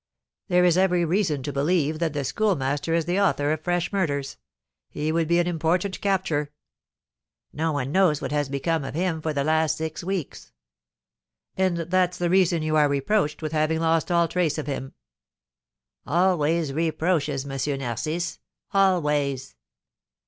"There 0.47 0.65
is 0.65 0.79
every 0.79 1.05
reason 1.05 1.43
to 1.43 1.53
believe 1.53 1.99
that 1.99 2.13
the 2.13 2.23
Schoolmaster 2.23 2.95
is 2.95 3.05
the 3.05 3.21
author 3.21 3.51
of 3.51 3.61
fresh 3.61 3.93
murders. 3.93 4.37
He 4.89 5.11
would 5.11 5.27
be 5.27 5.37
an 5.37 5.45
important 5.45 6.01
capture." 6.01 6.49
"No 7.53 7.71
one 7.73 7.91
knows 7.91 8.19
what 8.19 8.31
has 8.31 8.49
become 8.49 8.83
of 8.83 8.95
him 8.95 9.21
for 9.21 9.31
the 9.31 9.43
last 9.43 9.77
six 9.77 10.03
weeks." 10.03 10.53
"And 11.55 11.77
that's 11.77 12.17
the 12.17 12.31
reason 12.31 12.63
you 12.63 12.75
are 12.77 12.89
reproached 12.89 13.43
with 13.43 13.51
having 13.51 13.79
lost 13.79 14.11
all 14.11 14.27
trace 14.27 14.57
of 14.57 14.65
him." 14.65 14.93
"Always 16.07 16.73
reproaches, 16.73 17.45
M. 17.45 17.77
Narcisse, 17.77 18.39
always!" 18.73 19.55